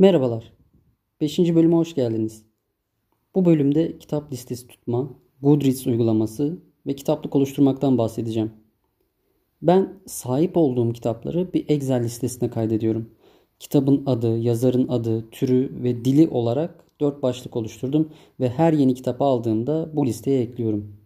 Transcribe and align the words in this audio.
Merhabalar. 0.00 0.52
5. 1.20 1.38
bölüme 1.38 1.76
hoş 1.76 1.94
geldiniz. 1.94 2.42
Bu 3.34 3.44
bölümde 3.44 3.98
kitap 3.98 4.32
listesi 4.32 4.66
tutma, 4.66 5.10
Goodreads 5.42 5.86
uygulaması 5.86 6.58
ve 6.86 6.96
kitaplık 6.96 7.36
oluşturmaktan 7.36 7.98
bahsedeceğim. 7.98 8.52
Ben 9.62 10.00
sahip 10.06 10.56
olduğum 10.56 10.92
kitapları 10.92 11.52
bir 11.52 11.64
Excel 11.68 12.04
listesine 12.04 12.50
kaydediyorum. 12.50 13.10
Kitabın 13.58 14.02
adı, 14.06 14.38
yazarın 14.38 14.88
adı, 14.88 15.30
türü 15.30 15.82
ve 15.82 16.04
dili 16.04 16.28
olarak 16.28 16.84
4 17.00 17.22
başlık 17.22 17.56
oluşturdum 17.56 18.08
ve 18.40 18.48
her 18.48 18.72
yeni 18.72 18.94
kitap 18.94 19.22
aldığımda 19.22 19.90
bu 19.94 20.06
listeye 20.06 20.42
ekliyorum. 20.42 20.96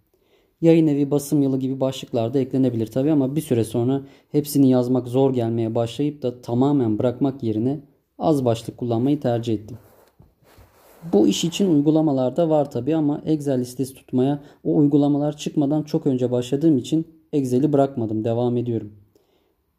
Yayın 0.61 0.87
evi, 0.87 1.11
basım 1.11 1.43
yılı 1.43 1.59
gibi 1.59 1.81
başlıklar 1.81 2.35
da 2.35 2.39
eklenebilir 2.39 2.87
tabi 2.87 3.13
ama 3.13 3.37
bir 3.37 3.41
süre 3.41 3.65
sonra 3.65 4.03
hepsini 4.33 4.71
yazmak 4.71 5.09
zor 5.09 5.35
gelmeye 5.35 5.75
başlayıp 5.75 6.23
da 6.23 6.41
tamamen 6.41 6.99
bırakmak 6.99 7.43
yerine 7.43 7.81
az 8.19 8.45
başlık 8.45 8.77
kullanmayı 8.77 9.21
tercih 9.21 9.55
ettim. 9.55 9.79
Bu 11.13 11.29
iş 11.29 11.45
için 11.45 11.75
uygulamalar 11.75 12.37
da 12.37 12.51
var 12.51 12.71
tabi 12.71 12.97
ama 12.97 13.23
Excel 13.25 13.61
listesi 13.61 13.95
tutmaya 13.95 14.43
o 14.65 14.77
uygulamalar 14.77 15.37
çıkmadan 15.37 15.83
çok 15.83 16.07
önce 16.07 16.31
başladığım 16.31 16.79
için 16.79 17.09
Excel'i 17.33 17.73
bırakmadım, 17.73 18.25
devam 18.25 18.57
ediyorum. 18.57 18.93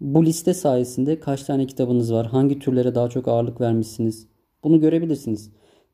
Bu 0.01 0.25
liste 0.25 0.53
sayesinde 0.53 1.19
kaç 1.19 1.43
tane 1.43 1.67
kitabınız 1.67 2.13
var, 2.13 2.27
hangi 2.27 2.59
türlere 2.59 2.95
daha 2.95 3.09
çok 3.09 3.27
ağırlık 3.27 3.61
vermişsiniz 3.61 4.27
bunu 4.65 4.79
görebilirsiniz. 4.79 5.51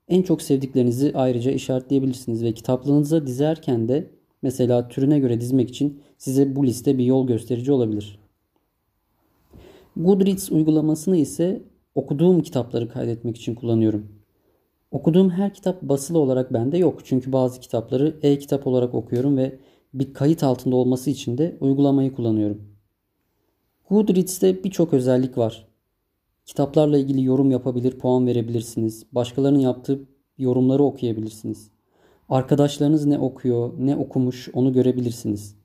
En 0.08 0.22
çok 0.22 0.42
sevdiklerinizi 0.42 1.12
ayrıca 1.16 1.52
işaretleyebilirsiniz 1.52 2.44
ve 2.44 2.54
kitaplığınıza 2.54 3.28
dizerken 3.28 3.88
de 3.88 4.10
mesela 4.42 4.88
türüne 4.88 5.20
göre 5.20 5.42
dizmek 5.42 5.70
için 5.70 6.02
size 6.18 6.56
bu 6.56 6.66
liste 6.66 6.98
bir 6.98 7.06
yol 7.06 7.28
gösterici 7.28 7.72
olabilir. 7.72 8.20
Goodreads 9.98 10.52
uygulamasını 10.52 11.18
ise 11.18 11.62
okuduğum 11.96 12.42
kitapları 12.42 12.90
kaydetmek 12.90 13.38
için 13.38 13.56
kullanıyorum. 13.56 14.08
Okuduğum 14.92 15.30
her 15.30 15.54
kitap 15.54 15.82
basılı 15.82 16.20
olarak 16.20 16.54
bende 16.54 16.78
yok. 16.78 17.02
Çünkü 17.06 17.32
bazı 17.32 17.60
kitapları 17.60 18.20
e-kitap 18.22 18.68
olarak 18.68 18.94
okuyorum 18.94 19.38
ve 19.38 19.60
bir 19.94 20.14
kayıt 20.14 20.44
altında 20.44 20.76
olması 20.76 21.10
için 21.10 21.38
de 21.38 21.58
uygulamayı 21.60 22.14
kullanıyorum. 22.14 22.62
Goodreads'te 23.90 24.64
birçok 24.64 24.94
özellik 24.94 25.38
var. 25.38 25.68
Kitaplarla 26.46 26.98
ilgili 26.98 27.24
yorum 27.24 27.52
yapabilir, 27.52 28.00
puan 28.00 28.28
verebilirsiniz. 28.28 29.06
Başkalarının 29.12 29.60
yaptığı 29.60 30.00
yorumları 30.38 30.84
okuyabilirsiniz. 30.84 31.72
Arkadaşlarınız 32.30 33.06
ne 33.06 33.20
okuyor, 33.20 33.74
ne 33.80 33.96
okumuş 33.96 34.50
onu 34.54 34.74
görebilirsiniz. 34.74 35.56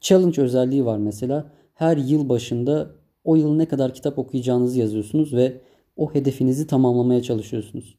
Challenge 0.00 0.42
özelliği 0.42 0.84
var 0.84 0.98
mesela. 0.98 1.52
Her 1.74 1.96
yıl 1.96 2.28
başında 2.28 2.90
o 3.24 3.36
yıl 3.36 3.54
ne 3.54 3.66
kadar 3.66 3.94
kitap 3.94 4.18
okuyacağınızı 4.18 4.80
yazıyorsunuz 4.80 5.32
ve 5.32 5.60
o 5.96 6.14
hedefinizi 6.14 6.66
tamamlamaya 6.66 7.22
çalışıyorsunuz. 7.22 7.98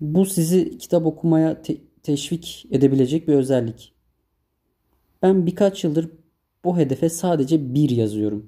Bu 0.00 0.26
sizi 0.26 0.78
kitap 0.78 1.06
okumaya 1.06 1.62
te- 1.62 1.76
teşvik 2.02 2.66
edebilecek 2.70 3.28
bir 3.28 3.34
özellik. 3.34 3.92
Ben 5.22 5.46
birkaç 5.46 5.84
yıldır 5.84 6.10
bu 6.64 6.78
hedefe 6.78 7.08
sadece 7.08 7.74
bir 7.74 7.90
yazıyorum. 7.90 8.46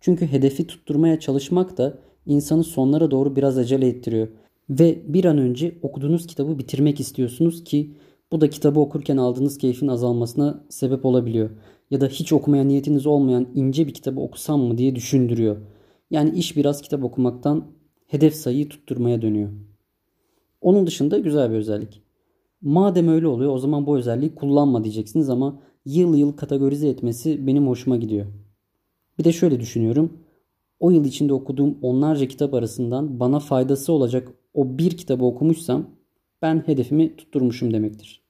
Çünkü 0.00 0.26
hedefi 0.26 0.66
tutturmaya 0.66 1.20
çalışmak 1.20 1.78
da 1.78 1.98
insanı 2.26 2.64
sonlara 2.64 3.10
doğru 3.10 3.36
biraz 3.36 3.58
acele 3.58 3.88
ettiriyor. 3.88 4.28
Ve 4.70 5.02
bir 5.06 5.24
an 5.24 5.38
önce 5.38 5.78
okuduğunuz 5.82 6.26
kitabı 6.26 6.58
bitirmek 6.58 7.00
istiyorsunuz 7.00 7.64
ki 7.64 7.94
bu 8.32 8.40
da 8.40 8.50
kitabı 8.50 8.80
okurken 8.80 9.16
aldığınız 9.16 9.58
keyfin 9.58 9.88
azalmasına 9.88 10.64
sebep 10.68 11.04
olabiliyor. 11.04 11.50
Ya 11.90 12.00
da 12.00 12.06
hiç 12.06 12.32
okumaya 12.32 12.64
niyetiniz 12.64 13.06
olmayan 13.06 13.48
ince 13.54 13.86
bir 13.86 13.94
kitabı 13.94 14.20
okusam 14.20 14.60
mı 14.60 14.78
diye 14.78 14.94
düşündürüyor. 14.96 15.56
Yani 16.10 16.38
iş 16.38 16.56
biraz 16.56 16.82
kitap 16.82 17.04
okumaktan 17.04 17.64
hedef 18.06 18.34
sayıyı 18.34 18.68
tutturmaya 18.68 19.22
dönüyor. 19.22 19.50
Onun 20.60 20.86
dışında 20.86 21.18
güzel 21.18 21.50
bir 21.50 21.56
özellik. 21.56 22.02
Madem 22.62 23.08
öyle 23.08 23.26
oluyor 23.26 23.54
o 23.54 23.58
zaman 23.58 23.86
bu 23.86 23.96
özelliği 23.96 24.34
kullanma 24.34 24.84
diyeceksiniz 24.84 25.30
ama 25.30 25.60
yıl 25.84 26.16
yıl 26.16 26.32
kategorize 26.32 26.88
etmesi 26.88 27.46
benim 27.46 27.68
hoşuma 27.68 27.96
gidiyor. 27.96 28.26
Bir 29.18 29.24
de 29.24 29.32
şöyle 29.32 29.60
düşünüyorum. 29.60 30.12
O 30.80 30.90
yıl 30.90 31.04
içinde 31.04 31.32
okuduğum 31.32 31.78
onlarca 31.82 32.28
kitap 32.28 32.54
arasından 32.54 33.20
bana 33.20 33.38
faydası 33.38 33.92
olacak 33.92 34.32
o 34.54 34.78
bir 34.78 34.96
kitabı 34.96 35.24
okumuşsam 35.24 35.86
ben 36.42 36.62
hedefimi 36.66 37.16
tutturmuşum 37.16 37.72
demektir. 37.72 38.22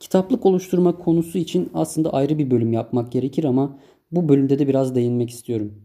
Kitaplık 0.00 0.46
oluşturmak 0.46 1.04
konusu 1.04 1.38
için 1.38 1.70
aslında 1.74 2.12
ayrı 2.12 2.38
bir 2.38 2.50
bölüm 2.50 2.72
yapmak 2.72 3.12
gerekir 3.12 3.44
ama 3.44 3.78
bu 4.12 4.28
bölümde 4.28 4.58
de 4.58 4.68
biraz 4.68 4.94
değinmek 4.94 5.30
istiyorum. 5.30 5.82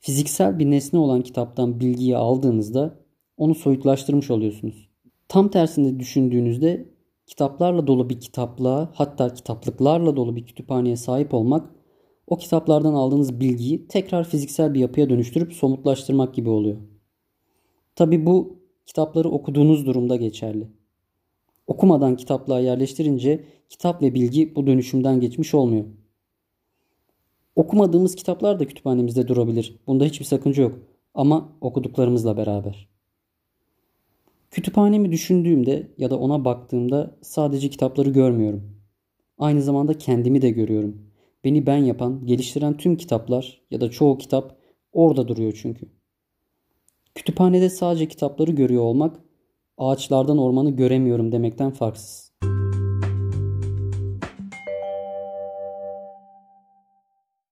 Fiziksel 0.00 0.58
bir 0.58 0.70
nesne 0.70 0.98
olan 0.98 1.22
kitaptan 1.22 1.80
bilgiyi 1.80 2.16
aldığınızda 2.16 3.00
onu 3.36 3.54
soyutlaştırmış 3.54 4.30
oluyorsunuz. 4.30 4.88
Tam 5.28 5.48
tersinde 5.48 6.00
düşündüğünüzde 6.00 6.88
kitaplarla 7.26 7.86
dolu 7.86 8.10
bir 8.10 8.20
kitaplığa 8.20 8.90
hatta 8.94 9.34
kitaplıklarla 9.34 10.16
dolu 10.16 10.36
bir 10.36 10.46
kütüphaneye 10.46 10.96
sahip 10.96 11.34
olmak 11.34 11.70
o 12.26 12.36
kitaplardan 12.36 12.94
aldığınız 12.94 13.40
bilgiyi 13.40 13.88
tekrar 13.88 14.24
fiziksel 14.24 14.74
bir 14.74 14.80
yapıya 14.80 15.10
dönüştürüp 15.10 15.52
somutlaştırmak 15.52 16.34
gibi 16.34 16.50
oluyor. 16.50 16.76
Tabi 17.96 18.26
bu 18.26 18.55
kitapları 18.86 19.30
okuduğunuz 19.30 19.86
durumda 19.86 20.16
geçerli. 20.16 20.68
Okumadan 21.66 22.16
kitaplığa 22.16 22.60
yerleştirince 22.60 23.44
kitap 23.68 24.02
ve 24.02 24.14
bilgi 24.14 24.56
bu 24.56 24.66
dönüşümden 24.66 25.20
geçmiş 25.20 25.54
olmuyor. 25.54 25.84
Okumadığımız 27.56 28.14
kitaplar 28.14 28.60
da 28.60 28.66
kütüphanemizde 28.66 29.28
durabilir. 29.28 29.76
Bunda 29.86 30.04
hiçbir 30.04 30.24
sakınca 30.24 30.62
yok. 30.62 30.78
Ama 31.14 31.52
okuduklarımızla 31.60 32.36
beraber. 32.36 32.88
Kütüphanemi 34.50 35.12
düşündüğümde 35.12 35.90
ya 35.98 36.10
da 36.10 36.18
ona 36.18 36.44
baktığımda 36.44 37.16
sadece 37.22 37.70
kitapları 37.70 38.10
görmüyorum. 38.10 38.76
Aynı 39.38 39.62
zamanda 39.62 39.98
kendimi 39.98 40.42
de 40.42 40.50
görüyorum. 40.50 41.02
Beni 41.44 41.66
ben 41.66 41.76
yapan, 41.76 42.26
geliştiren 42.26 42.76
tüm 42.76 42.96
kitaplar 42.96 43.62
ya 43.70 43.80
da 43.80 43.90
çoğu 43.90 44.18
kitap 44.18 44.56
orada 44.92 45.28
duruyor 45.28 45.58
çünkü. 45.62 45.95
Kütüphanede 47.16 47.70
sadece 47.70 48.08
kitapları 48.08 48.50
görüyor 48.50 48.82
olmak 48.82 49.16
ağaçlardan 49.78 50.38
ormanı 50.38 50.70
göremiyorum 50.70 51.32
demekten 51.32 51.70
farksız. 51.70 52.25